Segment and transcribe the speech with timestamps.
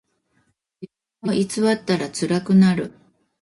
[0.81, 1.33] 自分を
[1.75, 2.91] 偽ったらつらくなる。